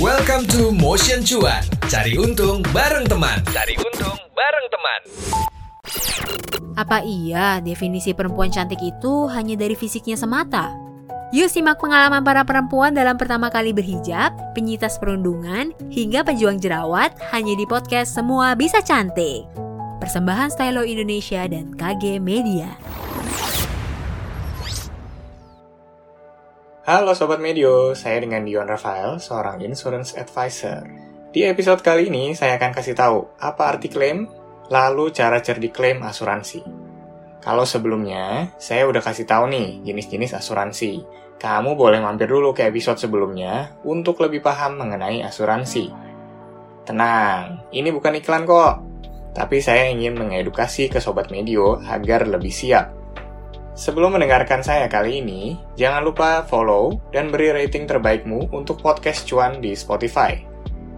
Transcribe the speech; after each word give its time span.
Welcome 0.00 0.48
to 0.56 0.72
Motion 0.72 1.20
Cuan. 1.20 1.60
Cari 1.84 2.16
untung 2.16 2.64
bareng 2.72 3.04
teman. 3.04 3.44
Cari 3.52 3.76
untung 3.76 4.16
bareng 4.32 4.66
teman. 4.72 5.00
Apa 6.80 7.04
iya 7.04 7.60
definisi 7.60 8.16
perempuan 8.16 8.48
cantik 8.48 8.80
itu 8.80 9.28
hanya 9.28 9.52
dari 9.52 9.76
fisiknya 9.76 10.16
semata? 10.16 10.72
Yuk 11.36 11.52
simak 11.52 11.76
pengalaman 11.76 12.24
para 12.24 12.40
perempuan 12.40 12.96
dalam 12.96 13.20
pertama 13.20 13.52
kali 13.52 13.76
berhijab, 13.76 14.32
penyitas 14.56 14.96
perundungan, 14.96 15.76
hingga 15.92 16.24
pejuang 16.24 16.56
jerawat 16.56 17.12
hanya 17.28 17.52
di 17.52 17.68
podcast 17.68 18.16
Semua 18.16 18.56
Bisa 18.56 18.80
Cantik. 18.80 19.44
Persembahan 20.00 20.56
Stylo 20.56 20.88
Indonesia 20.88 21.44
dan 21.44 21.68
KG 21.76 22.16
Media. 22.16 22.72
Halo 26.82 27.14
Sobat 27.14 27.38
Medio, 27.38 27.94
saya 27.94 28.18
dengan 28.18 28.42
Dion 28.42 28.66
Rafael, 28.66 29.22
seorang 29.22 29.62
insurance 29.62 30.18
advisor. 30.18 30.82
Di 31.30 31.46
episode 31.46 31.78
kali 31.78 32.10
ini, 32.10 32.34
saya 32.34 32.58
akan 32.58 32.74
kasih 32.74 32.98
tahu 32.98 33.38
apa 33.38 33.70
arti 33.70 33.86
klaim, 33.86 34.26
lalu 34.66 35.14
cara 35.14 35.38
cerdik 35.38 35.78
klaim 35.78 36.02
asuransi. 36.02 36.58
Kalau 37.38 37.62
sebelumnya, 37.62 38.50
saya 38.58 38.90
udah 38.90 38.98
kasih 38.98 39.30
tahu 39.30 39.54
nih 39.54 39.86
jenis-jenis 39.86 40.34
asuransi. 40.34 41.06
Kamu 41.38 41.78
boleh 41.78 42.02
mampir 42.02 42.26
dulu 42.26 42.50
ke 42.50 42.66
episode 42.66 42.98
sebelumnya 42.98 43.78
untuk 43.86 44.18
lebih 44.18 44.42
paham 44.42 44.82
mengenai 44.82 45.22
asuransi. 45.22 45.86
Tenang, 46.82 47.62
ini 47.70 47.94
bukan 47.94 48.18
iklan 48.18 48.42
kok. 48.42 48.82
Tapi 49.38 49.62
saya 49.62 49.86
ingin 49.86 50.18
mengedukasi 50.18 50.90
ke 50.90 50.98
Sobat 50.98 51.30
Medio 51.30 51.78
agar 51.78 52.26
lebih 52.26 52.50
siap 52.50 53.01
Sebelum 53.72 54.20
mendengarkan 54.20 54.60
saya 54.60 54.84
kali 54.84 55.24
ini, 55.24 55.56
jangan 55.80 56.04
lupa 56.04 56.44
follow 56.44 57.00
dan 57.08 57.32
beri 57.32 57.56
rating 57.56 57.88
terbaikmu 57.88 58.52
untuk 58.52 58.84
podcast 58.84 59.24
cuan 59.24 59.64
di 59.64 59.72
Spotify. 59.72 60.36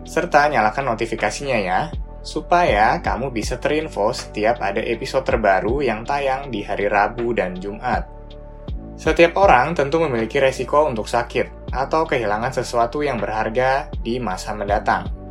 Serta 0.02 0.50
nyalakan 0.50 0.90
notifikasinya 0.90 1.58
ya, 1.62 1.80
supaya 2.26 2.98
kamu 2.98 3.30
bisa 3.30 3.62
terinfo 3.62 4.10
setiap 4.10 4.58
ada 4.58 4.82
episode 4.82 5.22
terbaru 5.22 5.86
yang 5.86 6.02
tayang 6.02 6.50
di 6.50 6.66
hari 6.66 6.90
Rabu 6.90 7.30
dan 7.30 7.54
Jumat. 7.54 8.10
Setiap 8.98 9.38
orang 9.38 9.78
tentu 9.78 10.02
memiliki 10.02 10.42
resiko 10.42 10.82
untuk 10.82 11.06
sakit 11.06 11.70
atau 11.70 12.02
kehilangan 12.02 12.58
sesuatu 12.58 13.06
yang 13.06 13.22
berharga 13.22 13.86
di 14.02 14.18
masa 14.18 14.50
mendatang. 14.50 15.23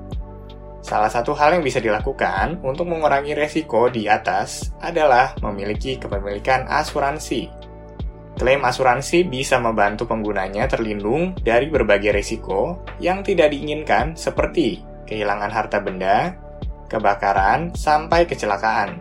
Salah 0.84 1.08
satu 1.08 1.32
hal 1.32 1.56
yang 1.56 1.64
bisa 1.64 1.80
dilakukan 1.80 2.60
untuk 2.60 2.92
mengurangi 2.92 3.32
resiko 3.32 3.88
di 3.88 4.12
atas 4.12 4.76
adalah 4.84 5.32
memiliki 5.40 5.96
kepemilikan 5.96 6.68
asuransi. 6.68 7.48
Klaim 8.36 8.60
asuransi 8.68 9.24
bisa 9.24 9.64
membantu 9.64 10.04
penggunanya 10.04 10.68
terlindung 10.68 11.40
dari 11.40 11.72
berbagai 11.72 12.12
resiko 12.12 12.84
yang 13.00 13.24
tidak 13.24 13.56
diinginkan 13.56 14.20
seperti 14.20 14.84
kehilangan 15.08 15.56
harta 15.56 15.80
benda, 15.80 16.36
kebakaran, 16.92 17.72
sampai 17.72 18.28
kecelakaan. 18.28 19.00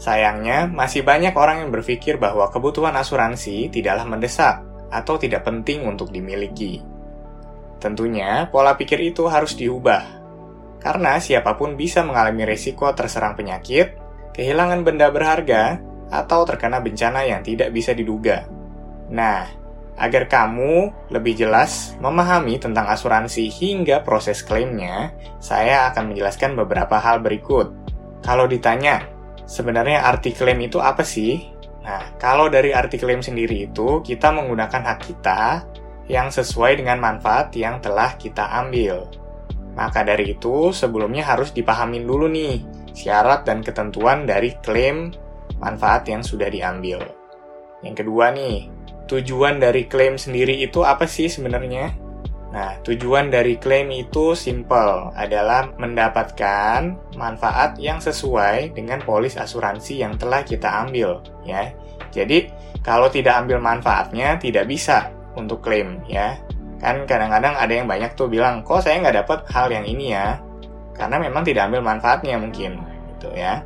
Sayangnya, 0.00 0.64
masih 0.64 1.04
banyak 1.04 1.36
orang 1.36 1.68
yang 1.68 1.70
berpikir 1.76 2.16
bahwa 2.16 2.48
kebutuhan 2.48 2.96
asuransi 2.96 3.68
tidaklah 3.68 4.08
mendesak 4.08 4.64
atau 4.88 5.20
tidak 5.20 5.44
penting 5.44 5.84
untuk 5.84 6.08
dimiliki. 6.08 6.80
Tentunya, 7.84 8.48
pola 8.48 8.72
pikir 8.80 9.12
itu 9.12 9.28
harus 9.28 9.52
diubah 9.52 10.25
karena 10.86 11.18
siapa 11.18 11.58
pun 11.58 11.74
bisa 11.74 12.06
mengalami 12.06 12.46
resiko 12.46 12.86
terserang 12.94 13.34
penyakit, 13.34 13.98
kehilangan 14.38 14.86
benda 14.86 15.10
berharga, 15.10 15.82
atau 16.14 16.46
terkena 16.46 16.78
bencana 16.78 17.26
yang 17.26 17.42
tidak 17.42 17.74
bisa 17.74 17.90
diduga. 17.90 18.46
Nah, 19.10 19.50
agar 19.98 20.30
kamu 20.30 21.10
lebih 21.10 21.42
jelas 21.42 21.98
memahami 21.98 22.62
tentang 22.62 22.86
asuransi 22.86 23.50
hingga 23.50 24.06
proses 24.06 24.46
klaimnya, 24.46 25.10
saya 25.42 25.90
akan 25.90 26.14
menjelaskan 26.14 26.54
beberapa 26.54 27.02
hal 27.02 27.18
berikut. 27.18 27.74
Kalau 28.22 28.46
ditanya, 28.46 29.10
sebenarnya 29.42 30.06
arti 30.06 30.38
klaim 30.38 30.62
itu 30.62 30.78
apa 30.78 31.02
sih? 31.02 31.50
Nah, 31.82 32.14
kalau 32.22 32.46
dari 32.46 32.70
arti 32.70 32.94
klaim 32.94 33.26
sendiri 33.26 33.66
itu, 33.66 34.06
kita 34.06 34.30
menggunakan 34.30 34.86
hak 34.86 35.00
kita 35.02 35.66
yang 36.06 36.30
sesuai 36.30 36.78
dengan 36.78 37.02
manfaat 37.02 37.50
yang 37.58 37.82
telah 37.82 38.14
kita 38.14 38.46
ambil. 38.62 39.25
Maka 39.76 40.02
dari 40.08 40.32
itu, 40.32 40.72
sebelumnya 40.72 41.22
harus 41.22 41.52
dipahamin 41.52 42.08
dulu 42.08 42.26
nih 42.32 42.64
syarat 42.96 43.44
dan 43.44 43.60
ketentuan 43.60 44.24
dari 44.24 44.56
klaim 44.64 45.12
manfaat 45.60 46.08
yang 46.08 46.24
sudah 46.24 46.48
diambil. 46.48 47.04
Yang 47.84 48.02
kedua 48.02 48.32
nih, 48.32 48.72
tujuan 49.04 49.60
dari 49.60 49.84
klaim 49.84 50.16
sendiri 50.16 50.64
itu 50.64 50.80
apa 50.80 51.04
sih 51.04 51.28
sebenarnya? 51.28 51.92
Nah, 52.56 52.80
tujuan 52.80 53.28
dari 53.28 53.60
klaim 53.60 53.92
itu 53.92 54.32
simple, 54.32 55.12
adalah 55.12 55.76
mendapatkan 55.76 56.96
manfaat 57.20 57.76
yang 57.76 58.00
sesuai 58.00 58.72
dengan 58.72 59.04
polis 59.04 59.36
asuransi 59.36 60.00
yang 60.00 60.16
telah 60.16 60.40
kita 60.40 60.88
ambil, 60.88 61.20
ya. 61.44 61.76
Jadi, 62.16 62.48
kalau 62.80 63.12
tidak 63.12 63.44
ambil 63.44 63.60
manfaatnya, 63.60 64.40
tidak 64.40 64.72
bisa 64.72 65.12
untuk 65.36 65.60
klaim, 65.60 66.00
ya. 66.08 66.40
Kan 66.76 67.08
kadang-kadang 67.08 67.56
ada 67.56 67.72
yang 67.72 67.88
banyak 67.88 68.12
tuh 68.12 68.28
bilang, 68.28 68.60
kok 68.60 68.84
saya 68.84 69.00
nggak 69.00 69.16
dapat 69.24 69.38
hal 69.48 69.72
yang 69.72 69.84
ini 69.88 70.12
ya? 70.12 70.40
Karena 70.92 71.16
memang 71.20 71.44
tidak 71.44 71.72
ambil 71.72 71.84
manfaatnya 71.84 72.36
mungkin, 72.36 72.80
gitu 73.16 73.32
ya. 73.32 73.64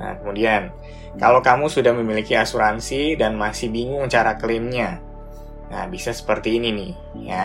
Nah, 0.00 0.16
kemudian, 0.20 0.72
kalau 1.20 1.44
kamu 1.44 1.68
sudah 1.68 1.92
memiliki 1.92 2.32
asuransi 2.32 3.20
dan 3.20 3.36
masih 3.36 3.68
bingung 3.68 4.08
cara 4.08 4.40
klaimnya, 4.40 5.00
nah 5.68 5.84
bisa 5.88 6.16
seperti 6.16 6.56
ini 6.56 6.68
nih, 6.72 6.92
ya. 7.28 7.44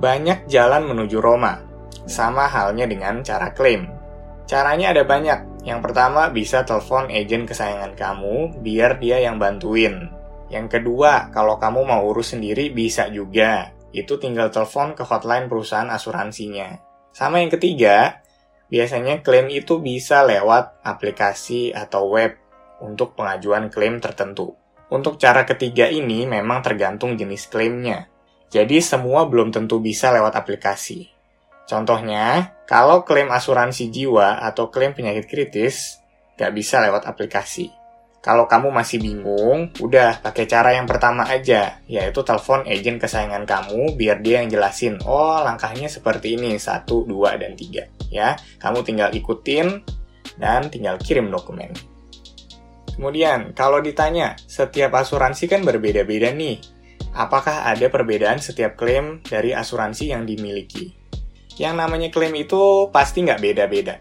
Banyak 0.00 0.48
jalan 0.48 0.88
menuju 0.88 1.20
Roma, 1.20 1.60
sama 2.08 2.48
halnya 2.48 2.88
dengan 2.88 3.20
cara 3.20 3.52
klaim. 3.52 3.92
Caranya 4.48 4.96
ada 4.96 5.04
banyak. 5.04 5.64
Yang 5.68 5.80
pertama, 5.84 6.32
bisa 6.32 6.64
telepon 6.64 7.12
agen 7.12 7.44
kesayangan 7.44 7.92
kamu, 7.94 8.64
biar 8.64 8.98
dia 8.98 9.20
yang 9.20 9.36
bantuin. 9.36 10.08
Yang 10.50 10.80
kedua, 10.80 11.30
kalau 11.30 11.56
kamu 11.60 11.86
mau 11.86 12.02
urus 12.08 12.34
sendiri, 12.34 12.72
bisa 12.74 13.08
juga 13.08 13.70
itu 13.92 14.16
tinggal 14.16 14.48
telepon 14.48 14.96
ke 14.96 15.04
hotline 15.04 15.46
perusahaan 15.46 15.88
asuransinya. 15.88 16.80
Sama 17.12 17.44
yang 17.44 17.52
ketiga, 17.52 18.24
biasanya 18.72 19.20
klaim 19.20 19.52
itu 19.52 19.78
bisa 19.84 20.24
lewat 20.24 20.80
aplikasi 20.80 21.76
atau 21.76 22.08
web 22.08 22.40
untuk 22.80 23.12
pengajuan 23.14 23.68
klaim 23.68 24.00
tertentu. 24.00 24.56
Untuk 24.92 25.16
cara 25.16 25.44
ketiga 25.48 25.88
ini 25.88 26.28
memang 26.28 26.60
tergantung 26.60 27.16
jenis 27.16 27.48
klaimnya. 27.48 28.08
Jadi 28.52 28.84
semua 28.84 29.24
belum 29.24 29.48
tentu 29.48 29.80
bisa 29.80 30.12
lewat 30.12 30.36
aplikasi. 30.36 31.08
Contohnya, 31.64 32.52
kalau 32.68 33.00
klaim 33.00 33.32
asuransi 33.32 33.88
jiwa 33.88 34.44
atau 34.44 34.68
klaim 34.68 34.92
penyakit 34.92 35.24
kritis, 35.24 35.96
nggak 36.36 36.52
bisa 36.52 36.84
lewat 36.84 37.08
aplikasi. 37.08 37.81
Kalau 38.22 38.46
kamu 38.46 38.70
masih 38.70 39.02
bingung, 39.02 39.74
udah 39.82 40.22
pakai 40.22 40.46
cara 40.46 40.78
yang 40.78 40.86
pertama 40.86 41.26
aja, 41.26 41.82
yaitu 41.90 42.22
telepon 42.22 42.62
agent 42.70 43.02
kesayangan 43.02 43.42
kamu 43.42 43.98
biar 43.98 44.22
dia 44.22 44.38
yang 44.38 44.46
jelasin, 44.46 45.02
oh 45.02 45.42
langkahnya 45.42 45.90
seperti 45.90 46.38
ini, 46.38 46.54
satu, 46.54 47.02
dua, 47.02 47.34
dan 47.34 47.58
tiga. 47.58 47.90
Ya, 48.14 48.38
kamu 48.62 48.86
tinggal 48.86 49.10
ikutin 49.10 49.82
dan 50.38 50.70
tinggal 50.70 51.02
kirim 51.02 51.34
dokumen. 51.34 51.74
Kemudian, 52.94 53.58
kalau 53.58 53.82
ditanya, 53.82 54.38
setiap 54.46 54.94
asuransi 54.94 55.50
kan 55.50 55.66
berbeda-beda 55.66 56.30
nih. 56.30 56.62
Apakah 57.18 57.66
ada 57.66 57.90
perbedaan 57.90 58.38
setiap 58.38 58.78
klaim 58.78 59.18
dari 59.26 59.50
asuransi 59.50 60.14
yang 60.14 60.22
dimiliki? 60.22 60.94
Yang 61.58 61.74
namanya 61.74 62.08
klaim 62.14 62.38
itu 62.38 62.86
pasti 62.94 63.26
nggak 63.26 63.42
beda-beda, 63.42 63.98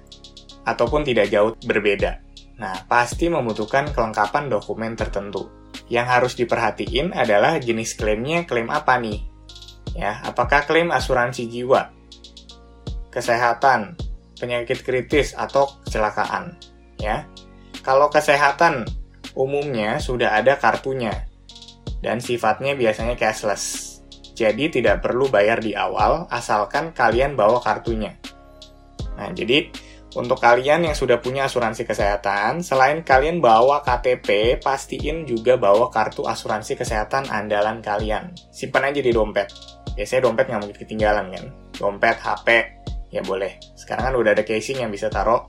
ataupun 0.69 1.01
tidak 1.09 1.33
jauh 1.33 1.57
berbeda 1.65 2.31
Nah, 2.61 2.85
pasti 2.85 3.25
membutuhkan 3.25 3.89
kelengkapan 3.89 4.45
dokumen 4.45 4.94
tertentu. 4.94 5.49
Yang 5.89 6.07
harus 6.07 6.33
diperhatiin 6.38 7.09
adalah 7.09 7.57
jenis 7.57 7.97
klaimnya 7.97 8.45
klaim 8.45 8.69
apa 8.69 9.01
nih? 9.01 9.25
Ya, 9.97 10.22
apakah 10.22 10.69
klaim 10.69 10.94
asuransi 10.94 11.50
jiwa, 11.50 11.89
kesehatan, 13.09 13.97
penyakit 14.38 14.86
kritis 14.86 15.33
atau 15.33 15.68
kecelakaan? 15.83 16.56
Ya. 17.01 17.25
Kalau 17.81 18.13
kesehatan 18.13 18.86
umumnya 19.33 19.97
sudah 19.97 20.38
ada 20.38 20.62
kartunya 20.62 21.25
dan 22.06 22.21
sifatnya 22.21 22.77
biasanya 22.77 23.18
cashless. 23.18 23.97
Jadi 24.38 24.69
tidak 24.69 25.01
perlu 25.01 25.27
bayar 25.33 25.59
di 25.59 25.74
awal 25.74 26.30
asalkan 26.30 26.94
kalian 26.94 27.33
bawa 27.33 27.57
kartunya. 27.57 28.15
Nah, 29.18 29.33
jadi 29.33 29.69
untuk 30.12 30.44
kalian 30.44 30.84
yang 30.84 30.96
sudah 30.98 31.24
punya 31.24 31.48
asuransi 31.48 31.88
kesehatan, 31.88 32.60
selain 32.60 33.00
kalian 33.00 33.40
bawa 33.40 33.80
KTP, 33.80 34.60
pastiin 34.60 35.24
juga 35.24 35.56
bawa 35.56 35.88
kartu 35.88 36.28
asuransi 36.28 36.75
kesehatan 36.75 37.31
andalan 37.31 37.80
kalian. 37.80 38.36
Simpan 38.52 38.92
aja 38.92 39.00
di 39.00 39.12
dompet. 39.16 39.48
Biasanya 39.96 40.28
dompet 40.28 40.52
nggak 40.52 40.62
mungkin 40.68 40.78
ketinggalan 40.84 41.25
kan. 41.31 41.46
Dompet, 41.80 42.18
HP, 42.19 42.48
ya 43.16 43.24
boleh. 43.24 43.56
Sekarang 43.80 44.12
kan 44.12 44.16
udah 44.19 44.31
ada 44.36 44.44
casing 44.44 44.84
yang 44.84 44.92
bisa 44.92 45.08
taruh 45.08 45.48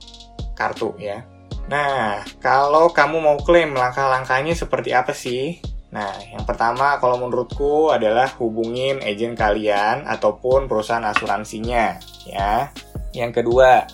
kartu 0.55 0.95
ya. 0.95 1.27
Nah, 1.67 2.23
kalau 2.43 2.91
kamu 2.91 3.19
mau 3.19 3.37
klaim 3.39 3.75
langkah-langkahnya 3.75 4.55
seperti 4.55 4.91
apa 4.91 5.15
sih? 5.15 5.59
Nah, 5.93 6.11
yang 6.31 6.43
pertama 6.43 6.97
kalau 6.97 7.21
menurutku 7.21 7.93
adalah 7.93 8.31
hubungin 8.41 8.99
agent 9.05 9.37
kalian 9.37 10.09
ataupun 10.09 10.65
perusahaan 10.65 11.05
asuransinya, 11.05 12.01
ya. 12.25 12.73
Yang 13.13 13.43
kedua, 13.43 13.85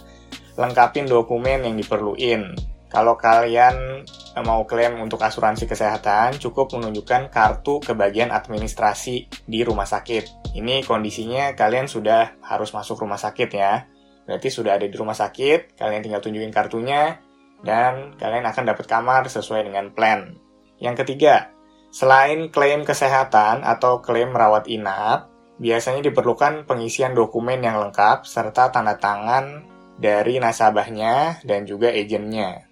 lengkapin 0.60 1.08
dokumen 1.08 1.64
yang 1.64 1.80
diperluin. 1.80 2.52
Kalau 2.92 3.16
kalian 3.16 4.04
mau 4.44 4.66
klaim 4.68 5.00
untuk 5.00 5.22
asuransi 5.24 5.70
kesehatan, 5.70 6.42
cukup 6.42 6.74
menunjukkan 6.76 7.32
kartu 7.32 7.80
ke 7.80 7.96
bagian 7.96 8.34
administrasi 8.34 9.30
di 9.48 9.60
rumah 9.64 9.88
sakit. 9.88 10.52
Ini 10.58 10.84
kondisinya 10.84 11.56
kalian 11.56 11.88
sudah 11.88 12.36
harus 12.44 12.76
masuk 12.76 13.00
rumah 13.06 13.22
sakit 13.22 13.50
ya. 13.54 13.88
Berarti 14.28 14.50
sudah 14.52 14.76
ada 14.76 14.90
di 14.90 14.96
rumah 14.98 15.16
sakit, 15.16 15.80
kalian 15.80 16.02
tinggal 16.02 16.20
tunjukin 16.20 16.52
kartunya, 16.52 17.22
dan 17.64 18.18
kalian 18.18 18.44
akan 18.44 18.74
dapat 18.74 18.86
kamar 18.90 19.30
sesuai 19.30 19.70
dengan 19.70 19.94
plan. 19.94 20.34
Yang 20.82 21.06
ketiga, 21.06 21.54
Selain 21.90 22.54
klaim 22.54 22.86
kesehatan 22.86 23.66
atau 23.66 23.98
klaim 24.06 24.30
rawat 24.30 24.70
inap, 24.70 25.26
biasanya 25.58 26.06
diperlukan 26.06 26.70
pengisian 26.70 27.18
dokumen 27.18 27.66
yang 27.66 27.82
lengkap 27.82 28.30
serta 28.30 28.70
tanda 28.70 28.94
tangan 29.02 29.66
dari 30.00 30.40
nasabahnya 30.40 31.44
dan 31.44 31.68
juga 31.68 31.92
agennya. 31.92 32.66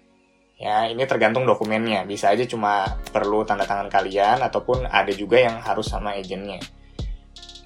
Ya, 0.58 0.90
ini 0.90 1.06
tergantung 1.06 1.46
dokumennya. 1.46 2.02
Bisa 2.02 2.34
aja 2.34 2.42
cuma 2.48 2.98
perlu 3.14 3.46
tanda 3.46 3.62
tangan 3.62 3.86
kalian 3.86 4.42
ataupun 4.42 4.90
ada 4.90 5.12
juga 5.14 5.38
yang 5.38 5.62
harus 5.62 5.86
sama 5.86 6.18
agennya. 6.18 6.58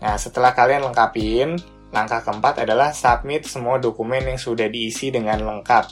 Nah, 0.04 0.18
setelah 0.20 0.52
kalian 0.52 0.84
lengkapin, 0.84 1.56
langkah 1.88 2.20
keempat 2.20 2.68
adalah 2.68 2.92
submit 2.92 3.48
semua 3.48 3.80
dokumen 3.80 4.28
yang 4.28 4.36
sudah 4.36 4.68
diisi 4.68 5.08
dengan 5.08 5.40
lengkap. 5.40 5.88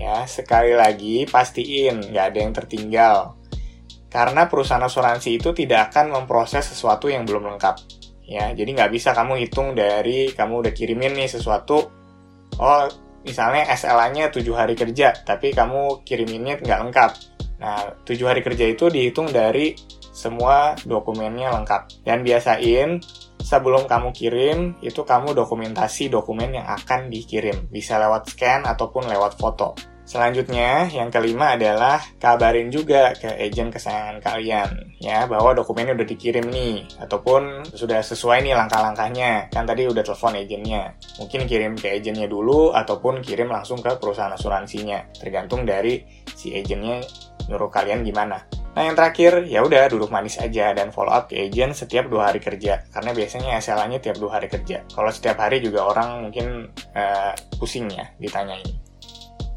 Ya, 0.00 0.24
sekali 0.24 0.72
lagi 0.72 1.28
pastiin 1.28 2.14
nggak 2.14 2.26
ada 2.32 2.38
yang 2.40 2.52
tertinggal 2.56 3.16
karena 4.14 4.46
perusahaan 4.46 4.78
asuransi 4.86 5.42
itu 5.42 5.50
tidak 5.50 5.90
akan 5.90 6.14
memproses 6.14 6.70
sesuatu 6.70 7.10
yang 7.10 7.26
belum 7.26 7.50
lengkap. 7.50 7.82
Ya, 8.22 8.54
jadi 8.54 8.70
nggak 8.70 8.94
bisa 8.94 9.10
kamu 9.10 9.42
hitung 9.42 9.74
dari 9.74 10.30
kamu 10.30 10.62
udah 10.62 10.72
kirimin 10.72 11.18
nih 11.18 11.26
sesuatu, 11.26 11.90
oh 12.58 12.86
misalnya 13.24 13.64
SLA-nya 13.72 14.28
7 14.28 14.44
hari 14.52 14.76
kerja, 14.76 15.16
tapi 15.24 15.56
kamu 15.56 16.04
kiriminnya 16.04 16.60
nggak 16.60 16.80
lengkap. 16.88 17.10
Nah, 17.58 17.96
7 18.04 18.28
hari 18.28 18.44
kerja 18.44 18.68
itu 18.68 18.92
dihitung 18.92 19.32
dari 19.32 19.72
semua 20.14 20.78
dokumennya 20.84 21.50
lengkap. 21.58 22.04
Dan 22.06 22.22
biasain 22.22 23.02
sebelum 23.40 23.88
kamu 23.90 24.14
kirim, 24.14 24.58
itu 24.84 25.02
kamu 25.02 25.32
dokumentasi 25.34 26.12
dokumen 26.12 26.60
yang 26.60 26.68
akan 26.68 27.10
dikirim. 27.10 27.66
Bisa 27.72 27.98
lewat 27.98 28.30
scan 28.30 28.62
ataupun 28.68 29.08
lewat 29.10 29.40
foto. 29.40 29.93
Selanjutnya, 30.04 30.84
yang 30.92 31.08
kelima 31.08 31.56
adalah 31.56 31.96
kabarin 32.20 32.68
juga 32.68 33.16
ke 33.16 33.40
agen 33.40 33.72
kesayangan 33.72 34.20
kalian 34.20 34.92
ya 35.00 35.24
bahwa 35.24 35.56
dokumennya 35.56 35.96
udah 35.96 36.08
dikirim 36.08 36.44
nih 36.52 36.84
ataupun 37.00 37.64
sudah 37.72 38.04
sesuai 38.04 38.44
nih 38.44 38.52
langkah-langkahnya. 38.52 39.48
Kan 39.48 39.64
tadi 39.64 39.88
udah 39.88 40.04
telepon 40.04 40.36
agennya. 40.36 40.92
Mungkin 41.16 41.48
kirim 41.48 41.72
ke 41.80 41.88
agennya 41.96 42.28
dulu 42.28 42.76
ataupun 42.76 43.24
kirim 43.24 43.48
langsung 43.48 43.80
ke 43.80 43.96
perusahaan 43.96 44.32
asuransinya. 44.32 45.08
Tergantung 45.16 45.64
dari 45.64 46.04
si 46.36 46.52
agennya 46.52 47.00
nyuruh 47.48 47.72
kalian 47.72 48.04
gimana. 48.04 48.44
Nah 48.74 48.82
yang 48.90 48.98
terakhir 48.98 49.46
ya 49.46 49.62
udah 49.62 49.86
duduk 49.86 50.10
manis 50.10 50.36
aja 50.36 50.74
dan 50.74 50.90
follow 50.90 51.14
up 51.14 51.30
ke 51.30 51.38
agent 51.46 51.78
setiap 51.78 52.10
dua 52.10 52.28
hari 52.28 52.42
kerja 52.42 52.82
karena 52.90 53.14
biasanya 53.14 53.62
SLA-nya 53.62 54.02
tiap 54.02 54.18
dua 54.18 54.36
hari 54.36 54.50
kerja. 54.50 54.82
Kalau 54.90 55.10
setiap 55.14 55.38
hari 55.38 55.62
juga 55.62 55.86
orang 55.86 56.26
mungkin 56.26 56.74
uh, 56.92 57.32
pusing 57.56 57.86
ya 57.88 58.10
ditanyain. 58.18 58.83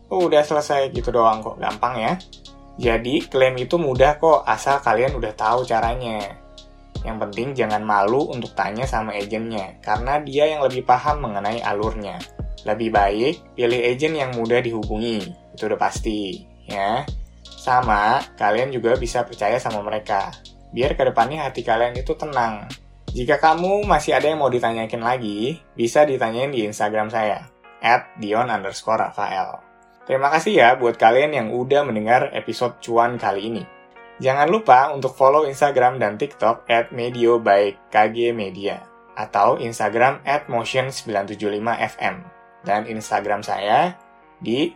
Udah 0.07 0.43
selesai 0.43 0.91
gitu 0.95 1.11
doang 1.11 1.43
kok, 1.43 1.59
gampang 1.59 1.99
ya. 1.99 2.13
Jadi 2.77 3.25
klaim 3.25 3.57
itu 3.57 3.75
mudah 3.81 4.21
kok 4.21 4.45
asal 4.45 4.79
kalian 4.79 5.17
udah 5.17 5.33
tahu 5.33 5.65
caranya. 5.65 6.37
Yang 7.01 7.17
penting 7.27 7.47
jangan 7.57 7.81
malu 7.81 8.29
untuk 8.29 8.53
tanya 8.53 8.85
sama 8.85 9.17
agennya, 9.17 9.81
karena 9.81 10.21
dia 10.21 10.49
yang 10.49 10.61
lebih 10.61 10.85
paham 10.85 11.25
mengenai 11.25 11.61
alurnya. 11.61 12.21
Lebih 12.65 12.89
baik 12.93 13.35
pilih 13.57 13.79
agen 13.81 14.13
yang 14.17 14.31
mudah 14.33 14.59
dihubungi, 14.61 15.25
itu 15.55 15.63
udah 15.65 15.79
pasti, 15.79 16.45
ya. 16.67 17.05
Sama, 17.43 18.19
kalian 18.35 18.71
juga 18.71 18.95
bisa 18.95 19.23
percaya 19.23 19.59
sama 19.59 19.83
mereka. 19.83 20.31
Biar 20.71 20.95
ke 20.95 21.03
depannya 21.07 21.47
hati 21.47 21.63
kalian 21.63 21.95
itu 21.95 22.13
tenang. 22.15 22.67
Jika 23.11 23.39
kamu 23.39 23.87
masih 23.87 24.13
ada 24.19 24.29
yang 24.29 24.43
mau 24.43 24.51
ditanyakin 24.51 25.01
lagi, 25.01 25.57
bisa 25.73 26.03
ditanyain 26.03 26.51
di 26.51 26.67
Instagram 26.67 27.09
saya, 27.09 27.49
at 27.81 28.13
dion 28.19 28.51
underscore 28.51 28.99
Rafael. 28.99 29.66
Terima 30.07 30.31
kasih 30.31 30.53
ya 30.55 30.69
buat 30.79 30.95
kalian 30.95 31.35
yang 31.35 31.47
udah 31.51 31.83
mendengar 31.83 32.31
episode 32.31 32.79
cuan 32.79 33.19
kali 33.19 33.51
ini. 33.51 33.63
Jangan 34.23 34.47
lupa 34.47 34.87
untuk 34.95 35.11
follow 35.11 35.43
Instagram 35.43 35.99
dan 35.99 36.15
TikTok 36.15 36.63
at 36.71 36.95
Medio 36.95 37.43
by 37.43 37.75
KG 37.91 38.31
Media 38.31 38.79
atau 39.19 39.59
Instagram 39.59 40.23
at 40.23 40.47
Motion975FM 40.47 42.15
dan 42.63 42.87
Instagram 42.87 43.43
saya 43.43 43.99
di 44.39 44.71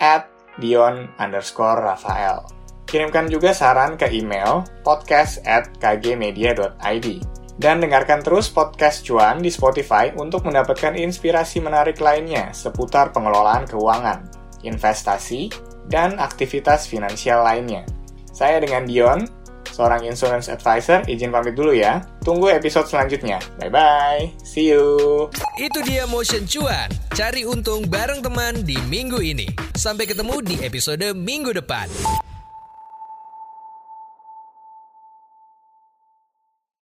at 0.00 0.32
Dion 0.56 1.12
underscore 1.20 1.84
Rafael. 1.84 2.48
Kirimkan 2.88 3.28
juga 3.28 3.52
saran 3.52 4.00
ke 4.00 4.08
email 4.08 4.64
podcast 4.80 5.44
at 5.44 5.70
kgmedia.id. 5.76 7.08
Dan 7.60 7.84
dengarkan 7.84 8.24
terus 8.24 8.48
podcast 8.48 9.04
Cuan 9.04 9.44
di 9.44 9.52
Spotify 9.52 10.08
untuk 10.16 10.48
mendapatkan 10.48 10.96
inspirasi 10.96 11.60
menarik 11.60 12.00
lainnya 12.00 12.56
seputar 12.56 13.12
pengelolaan 13.12 13.68
keuangan 13.68 14.29
investasi, 14.62 15.50
dan 15.90 16.16
aktivitas 16.22 16.86
finansial 16.86 17.42
lainnya. 17.42 17.82
Saya 18.30 18.62
dengan 18.62 18.86
Dion, 18.86 19.26
seorang 19.74 20.06
insurance 20.06 20.46
advisor, 20.48 21.02
izin 21.10 21.34
pamit 21.34 21.58
dulu 21.58 21.74
ya. 21.74 22.04
Tunggu 22.22 22.52
episode 22.52 22.86
selanjutnya. 22.86 23.42
Bye-bye. 23.58 24.44
See 24.44 24.70
you. 24.70 25.28
Itu 25.58 25.80
dia 25.84 26.06
Motion 26.06 26.46
Cuan. 26.46 26.88
Cari 27.16 27.42
untung 27.44 27.88
bareng 27.90 28.22
teman 28.22 28.62
di 28.62 28.78
minggu 28.86 29.18
ini. 29.20 29.48
Sampai 29.74 30.06
ketemu 30.06 30.40
di 30.44 30.56
episode 30.62 31.16
minggu 31.16 31.56
depan. 31.56 31.88